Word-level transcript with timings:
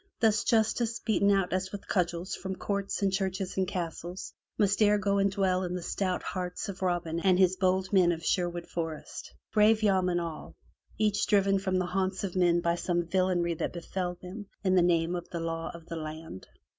Thus 0.19 0.43
Justice, 0.43 0.97
beaten 0.97 1.29
out 1.29 1.53
as 1.53 1.71
with 1.71 1.87
cudgels 1.87 2.33
from 2.33 2.55
courts 2.55 3.03
and 3.03 3.13
churches 3.13 3.55
and 3.55 3.67
castles, 3.67 4.33
must 4.57 4.81
e*en 4.81 4.99
go 4.99 5.19
and 5.19 5.29
dwell 5.31 5.61
in 5.61 5.75
the 5.75 5.83
stout 5.83 6.23
hearts 6.23 6.67
of 6.67 6.81
Robin 6.81 7.19
Hood 7.19 7.25
and 7.27 7.37
his 7.37 7.55
bold 7.55 7.93
men 7.93 8.11
of 8.11 8.25
Sherwood 8.25 8.65
Forest, 8.65 9.31
brave 9.53 9.83
yeomen 9.83 10.19
all, 10.19 10.55
each 10.97 11.27
driven 11.27 11.59
from 11.59 11.77
the 11.77 11.85
haunts 11.85 12.23
of 12.23 12.35
men 12.35 12.61
by 12.61 12.73
some 12.73 13.05
villainy 13.05 13.53
that 13.53 13.73
befell 13.73 14.17
them 14.19 14.47
in 14.63 14.73
the 14.73 14.81
name 14.81 15.15
of 15.15 15.29
the 15.29 15.39
law 15.39 15.69
of 15.71 15.85
the 15.85 15.97
land. 15.97 16.47